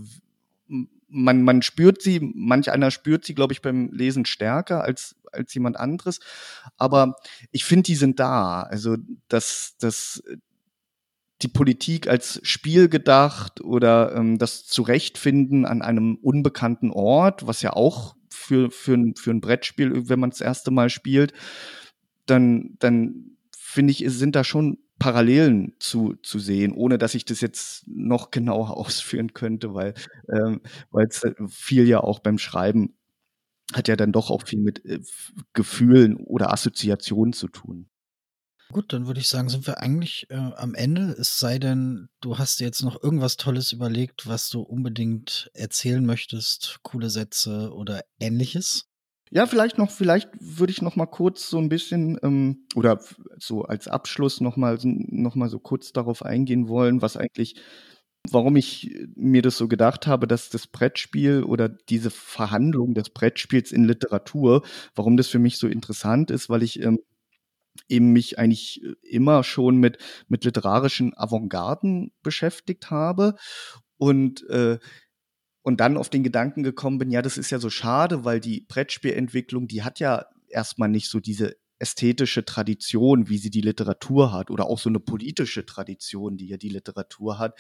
[1.08, 5.54] man, man spürt sie, manch einer spürt sie, glaube ich, beim Lesen stärker als, als
[5.54, 6.20] jemand anderes.
[6.78, 7.16] Aber
[7.52, 8.64] ich finde, die sind da.
[8.64, 8.98] Also,
[9.30, 10.22] dass, dass
[11.42, 17.72] die Politik als Spiel gedacht oder ähm, das Zurechtfinden an einem unbekannten Ort, was ja
[17.74, 21.34] auch für, für, ein, für ein Brettspiel, wenn man das erste Mal spielt,
[22.32, 27.41] dann, dann finde ich, sind da schon Parallelen zu, zu sehen, ohne dass ich das
[27.41, 29.94] jetzt noch genauer ausführen könnte, weil
[30.32, 30.62] ähm,
[30.94, 32.96] es äh, viel ja auch beim Schreiben
[33.74, 35.00] hat ja dann doch auch viel mit äh,
[35.54, 37.88] Gefühlen oder Assoziationen zu tun.
[38.72, 41.15] Gut, dann würde ich sagen, sind wir eigentlich äh, am Ende.
[41.20, 46.06] Es sei denn, du hast dir jetzt noch irgendwas Tolles überlegt, was du unbedingt erzählen
[46.06, 48.91] möchtest, coole Sätze oder ähnliches.
[49.34, 53.00] Ja, vielleicht noch, vielleicht würde ich noch mal kurz so ein bisschen ähm, oder
[53.39, 57.56] so als Abschluss noch mal, noch mal so kurz darauf eingehen wollen, was eigentlich,
[58.30, 63.72] warum ich mir das so gedacht habe, dass das Brettspiel oder diese Verhandlung des Brettspiels
[63.72, 64.63] in Literatur,
[64.96, 67.00] warum das für mich so interessant ist, weil ich ähm,
[67.88, 73.36] eben mich eigentlich immer schon mit, mit literarischen Avantgarden beschäftigt habe.
[73.98, 74.80] Und äh,
[75.63, 78.65] und dann auf den Gedanken gekommen bin, ja, das ist ja so schade, weil die
[78.67, 84.52] Brettspielentwicklung, die hat ja erstmal nicht so diese ästhetische Tradition, wie sie die Literatur hat,
[84.52, 87.60] oder auch so eine politische Tradition, die ja die Literatur hat.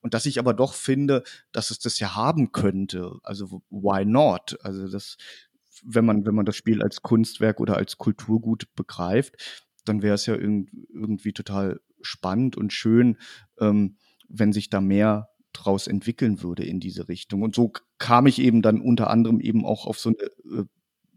[0.00, 3.18] Und dass ich aber doch finde, dass es das ja haben könnte.
[3.24, 4.56] Also why not?
[4.62, 5.16] Also das,
[5.82, 10.26] wenn man, wenn man das Spiel als Kunstwerk oder als Kulturgut begreift, dann wäre es
[10.26, 13.18] ja irgendwie total spannend und schön,
[13.58, 13.96] ähm,
[14.28, 17.42] wenn sich da mehr draus entwickeln würde in diese Richtung.
[17.42, 20.64] Und so kam ich eben dann unter anderem eben auch auf so eine äh,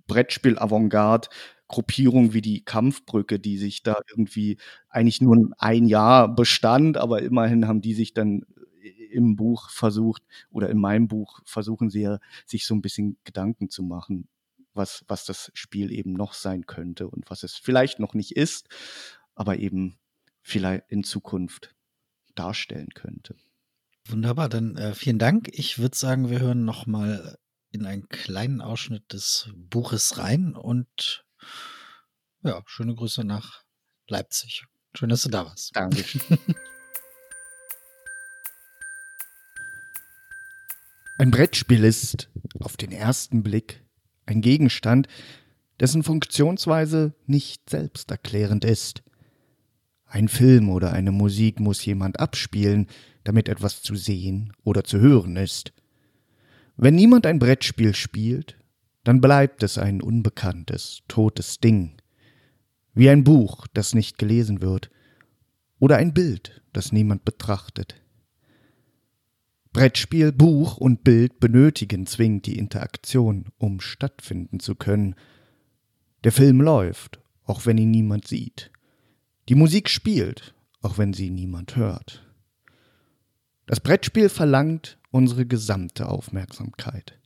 [0.08, 1.30] Brettspiel-Avantgarde.
[1.70, 4.58] Gruppierung wie die Kampfbrücke, die sich da irgendwie
[4.90, 8.44] eigentlich nur ein Jahr bestand, aber immerhin haben die sich dann
[8.82, 13.18] äh, im Buch versucht oder in meinem Buch versuchen sie ja, sich so ein bisschen
[13.24, 14.28] Gedanken zu machen,
[14.74, 18.68] was, was das Spiel eben noch sein könnte und was es vielleicht noch nicht ist,
[19.36, 20.00] aber eben
[20.42, 21.76] vielleicht in Zukunft
[22.34, 23.36] darstellen könnte.
[24.10, 25.50] Wunderbar, dann äh, vielen Dank.
[25.54, 27.38] Ich würde sagen, wir hören noch mal
[27.72, 31.24] in einen kleinen Ausschnitt des Buches rein und
[32.44, 33.64] ja, schöne Grüße nach
[34.08, 34.66] Leipzig.
[34.96, 35.76] Schön, dass du da warst.
[35.76, 36.04] Danke.
[41.20, 42.30] Ein Brettspiel ist
[42.62, 43.86] auf den ersten Blick
[44.26, 45.08] ein Gegenstand,
[45.80, 49.04] dessen Funktionsweise nicht selbsterklärend ist.
[50.12, 52.88] Ein Film oder eine Musik muss jemand abspielen,
[53.24, 55.72] damit etwas zu sehen oder zu hören ist.
[56.78, 58.58] Wenn niemand ein Brettspiel spielt,
[59.04, 61.94] dann bleibt es ein unbekanntes, totes Ding,
[62.96, 64.90] wie ein Buch, das nicht gelesen wird,
[65.78, 68.02] oder ein Bild, das niemand betrachtet.
[69.74, 75.14] Brettspiel, Buch und Bild benötigen zwingend die Interaktion, um stattfinden zu können.
[76.24, 78.72] Der Film läuft, auch wenn ihn niemand sieht.
[79.50, 82.24] Die Musik spielt, auch wenn sie niemand hört.
[83.66, 87.20] Das Brettspiel verlangt unsere gesamte Aufmerksamkeit.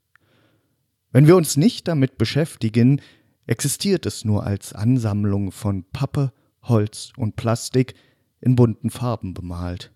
[1.12, 3.02] Wenn wir uns nicht damit beschäftigen,
[3.46, 6.32] existiert es nur als Ansammlung von Pappe,
[6.62, 7.94] Holz und Plastik
[8.40, 9.92] in bunten Farben bemalt.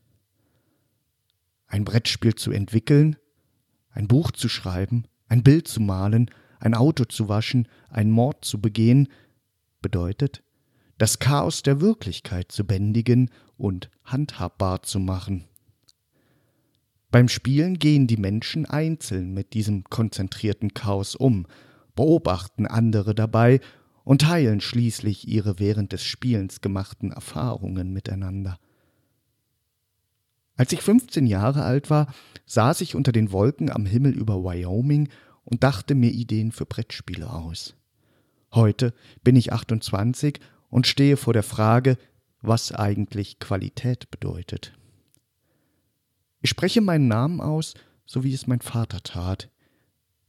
[1.65, 3.15] Ein Brettspiel zu entwickeln,
[3.89, 8.59] ein Buch zu schreiben, ein Bild zu malen, ein Auto zu waschen, einen Mord zu
[8.59, 9.07] begehen,
[9.81, 10.43] bedeutet,
[10.97, 15.45] das Chaos der Wirklichkeit zu bändigen und handhabbar zu machen.
[17.11, 21.45] Beim Spielen gehen die Menschen einzeln mit diesem konzentrierten Chaos um,
[21.95, 23.59] beobachten andere dabei
[24.03, 28.59] und teilen schließlich ihre während des Spielens gemachten Erfahrungen miteinander.
[30.55, 32.13] Als ich 15 Jahre alt war,
[32.45, 35.09] saß ich unter den Wolken am Himmel über Wyoming
[35.43, 37.75] und dachte mir Ideen für Brettspiele aus.
[38.53, 41.97] Heute bin ich 28 und stehe vor der Frage,
[42.41, 44.73] was eigentlich Qualität bedeutet.
[46.41, 47.73] Ich spreche meinen Namen aus,
[48.05, 49.49] so wie es mein Vater tat.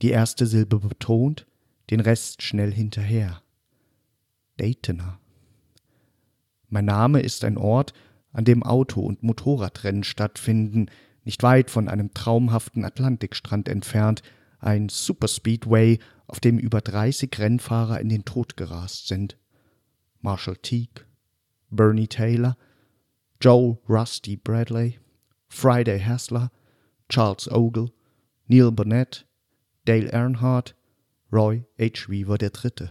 [0.02, 1.46] Die erste Silbe betont,
[1.90, 3.42] den Rest schnell hinterher.
[4.56, 5.20] Daytoner.
[6.68, 7.92] Mein Name ist ein Ort,
[8.32, 10.90] an dem Auto- und Motorradrennen stattfinden,
[11.24, 14.22] nicht weit von einem traumhaften Atlantikstrand entfernt,
[14.60, 19.38] ein Superspeedway, auf dem über 30 Rennfahrer in den Tod gerast sind.
[20.22, 21.04] Marshall Teague,
[21.70, 22.56] Bernie Taylor,
[23.40, 24.98] Joe Rusty Bradley,
[25.48, 26.50] Friday Hassler,
[27.08, 27.92] Charles Ogle,
[28.48, 29.24] Neil Burnett,
[29.84, 30.74] Dale Earnhardt,
[31.32, 32.08] Roy H.
[32.08, 32.90] Weaver III.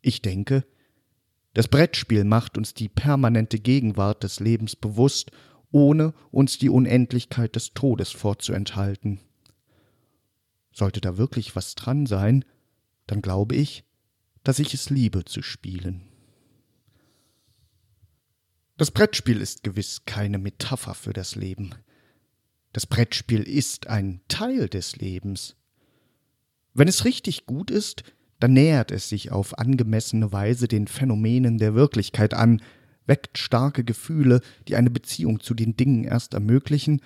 [0.00, 0.64] Ich denke,
[1.54, 5.32] das Brettspiel macht uns die permanente Gegenwart des Lebens bewusst,
[5.70, 9.20] ohne uns die Unendlichkeit des Todes vorzuenthalten.
[10.72, 12.44] Sollte da wirklich was dran sein,
[13.06, 13.84] dann glaube ich,
[14.44, 16.02] dass ich es liebe zu spielen.
[18.76, 21.74] Das Brettspiel ist gewiss keine Metapher für das Leben.
[22.72, 25.56] Das Brettspiel ist ein Teil des Lebens.
[26.74, 28.04] Wenn es richtig gut ist,
[28.38, 32.62] dann nähert es sich auf angemessene Weise den Phänomenen der Wirklichkeit an,
[33.06, 37.00] weckt starke Gefühle, die eine Beziehung zu den Dingen erst ermöglichen,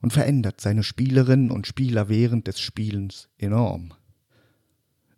[0.00, 3.94] und verändert seine Spielerinnen und Spieler während des Spielens enorm.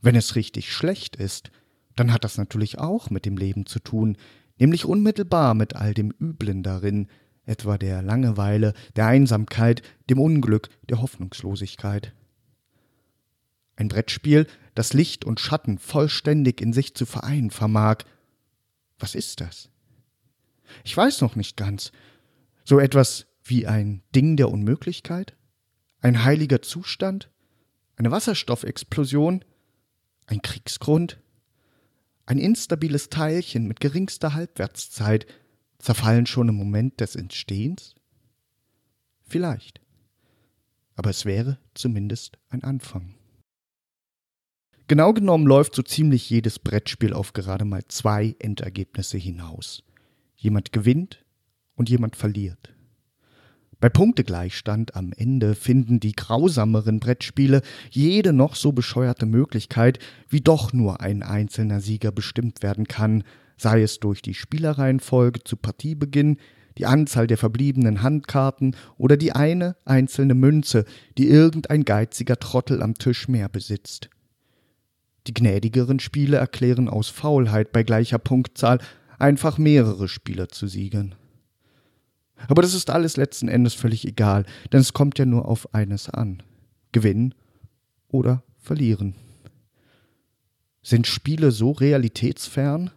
[0.04, 1.50] Wenn es richtig schlecht ist,
[1.96, 4.18] dann hat das natürlich auch mit dem Leben zu tun,
[4.58, 7.08] nämlich unmittelbar mit all dem Üblen darin,
[7.46, 12.12] etwa der Langeweile, der Einsamkeit, dem Unglück, der Hoffnungslosigkeit.
[13.76, 18.04] Ein Brettspiel, das Licht und Schatten vollständig in sich zu vereinen vermag.
[18.98, 19.70] Was ist das?
[20.84, 21.92] Ich weiß noch nicht ganz.
[22.62, 25.34] So etwas wie ein Ding der Unmöglichkeit?
[26.02, 27.30] Ein heiliger Zustand?
[27.96, 29.42] Eine Wasserstoffexplosion?
[30.26, 31.20] Ein Kriegsgrund?
[32.26, 35.26] Ein instabiles Teilchen mit geringster Halbwertszeit,
[35.78, 37.94] zerfallen schon im Moment des Entstehens?
[39.22, 39.80] Vielleicht.
[40.96, 43.14] Aber es wäre zumindest ein Anfang.
[44.86, 49.82] Genau genommen läuft so ziemlich jedes Brettspiel auf gerade mal zwei Endergebnisse hinaus.
[50.36, 51.24] Jemand gewinnt
[51.74, 52.73] und jemand verliert.
[53.84, 60.72] Bei Punktegleichstand am Ende finden die grausameren Brettspiele jede noch so bescheuerte Möglichkeit, wie doch
[60.72, 63.24] nur ein einzelner Sieger bestimmt werden kann,
[63.58, 66.38] sei es durch die Spielereihenfolge zu Partiebeginn,
[66.78, 70.86] die Anzahl der verbliebenen Handkarten oder die eine einzelne Münze,
[71.18, 74.08] die irgendein geiziger Trottel am Tisch mehr besitzt.
[75.26, 78.78] Die gnädigeren Spiele erklären aus Faulheit bei gleicher Punktzahl
[79.18, 81.16] einfach mehrere Spieler zu siegen.
[82.48, 86.10] Aber das ist alles letzten Endes völlig egal, denn es kommt ja nur auf eines
[86.10, 86.42] an.
[86.92, 87.34] Gewinnen
[88.08, 89.14] oder verlieren.
[90.82, 92.90] Sind Spiele so realitätsfern?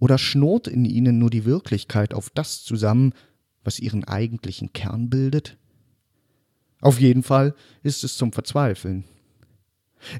[0.00, 3.14] Oder schnurrt in ihnen nur die Wirklichkeit auf das zusammen,
[3.64, 5.56] was ihren eigentlichen Kern bildet?
[6.80, 9.04] Auf jeden Fall ist es zum Verzweifeln.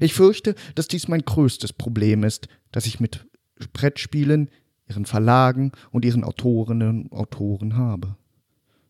[0.01, 3.25] Ich fürchte, dass dies mein größtes Problem ist, das ich mit
[3.73, 4.49] Brettspielen,
[4.89, 8.15] ihren Verlagen und ihren Autorinnen und Autoren habe.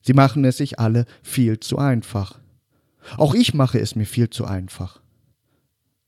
[0.02, 2.40] Sie machen es sich alle viel zu einfach.
[3.18, 5.02] Auch ich mache es mir viel zu einfach.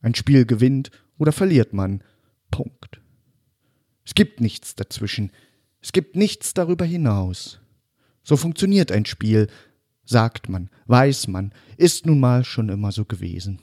[0.02, 2.04] Ein Spiel gewinnt oder verliert man.
[2.50, 3.02] Punkt.
[4.06, 5.32] Es gibt nichts dazwischen.
[5.82, 7.60] Es gibt nichts darüber hinaus.
[8.24, 9.48] So funktioniert ein Spiel,
[10.06, 13.60] sagt man, weiß man, ist nun mal schon immer so gewesen.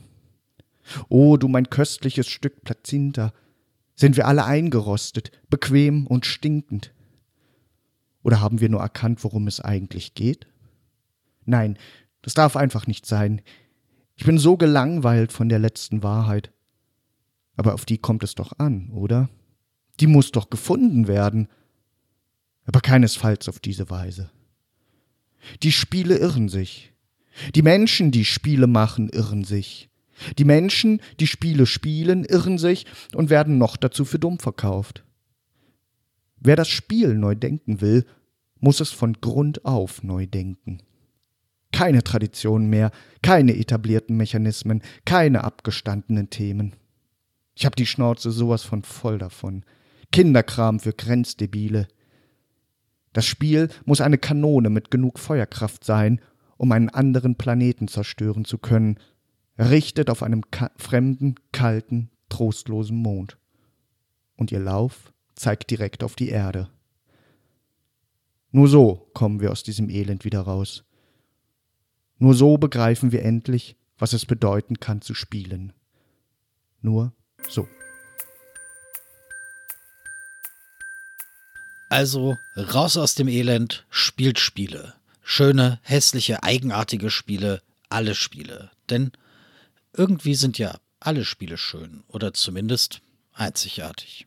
[1.08, 3.32] O du mein köstliches Stück Plazenta,
[3.98, 6.94] sind wir alle eingerostet, bequem und stinkend?
[8.22, 10.46] Oder haben wir nur erkannt, worum es eigentlich geht?
[11.44, 11.76] Nein,
[12.22, 13.42] das darf einfach nicht sein.
[14.14, 16.52] Ich bin so gelangweilt von der letzten Wahrheit.
[17.56, 19.28] Aber auf die kommt es doch an, oder?
[19.98, 21.48] Die muss doch gefunden werden.
[22.66, 24.30] Aber keinesfalls auf diese Weise.
[25.64, 26.92] Die Spiele irren sich.
[27.56, 29.90] Die Menschen, die Spiele machen, irren sich.
[30.38, 35.04] Die Menschen, die Spiele spielen, irren sich und werden noch dazu für dumm verkauft.
[36.40, 38.04] Wer das Spiel neu denken will,
[38.60, 40.78] muss es von Grund auf neu denken.
[41.72, 42.90] Keine Traditionen mehr,
[43.22, 46.74] keine etablierten Mechanismen, keine abgestandenen Themen.
[47.54, 49.64] Ich hab die Schnauze sowas von voll davon.
[50.12, 51.88] Kinderkram für Grenzdebile.
[53.12, 56.20] Das Spiel muss eine Kanone mit genug Feuerkraft sein,
[56.56, 58.98] um einen anderen Planeten zerstören zu können,
[59.58, 63.36] errichtet auf einem ka fremden, kalten, trostlosen Mond.
[64.36, 66.70] Und ihr Lauf zeigt direkt auf die Erde.
[68.50, 70.84] Nur so kommen wir aus diesem Elend wieder raus.
[72.18, 75.72] Nur so begreifen wir endlich, was es bedeuten kann zu spielen.
[76.80, 77.12] Nur
[77.48, 77.68] so.
[81.90, 84.94] Also raus aus dem Elend, spielt Spiele.
[85.22, 88.70] Schöne, hässliche, eigenartige Spiele, alle Spiele.
[88.88, 89.12] Denn
[89.92, 93.00] irgendwie sind ja alle Spiele schön oder zumindest
[93.32, 94.26] einzigartig.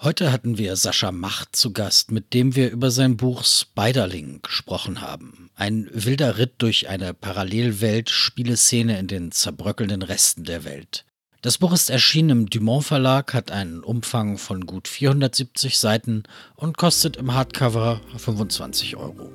[0.00, 5.00] Heute hatten wir Sascha Macht zu Gast, mit dem wir über sein Buch Spiderling gesprochen
[5.00, 5.48] haben.
[5.54, 11.04] Ein wilder Ritt durch eine Parallelwelt, Spieleszene in den zerbröckelnden Resten der Welt.
[11.40, 16.24] Das Buch ist erschienen im Dumont Verlag, hat einen Umfang von gut 470 Seiten
[16.56, 19.32] und kostet im Hardcover 25 Euro.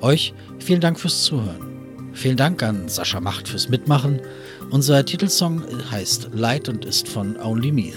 [0.00, 2.10] Euch vielen Dank fürs Zuhören.
[2.12, 4.20] Vielen Dank an Sascha Macht fürs Mitmachen.
[4.72, 7.92] Unser Titelsong heißt Light und ist von Only Meath.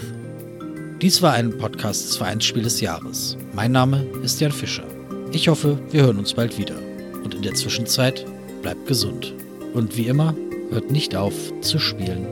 [1.01, 3.38] Dies war ein Podcast des Vereinsspiel des Jahres.
[3.53, 4.84] Mein Name ist Jan Fischer.
[5.32, 6.76] Ich hoffe, wir hören uns bald wieder.
[7.23, 8.26] Und in der Zwischenzeit
[8.61, 9.34] bleibt gesund.
[9.73, 10.36] Und wie immer,
[10.69, 12.28] hört nicht auf zu spielen.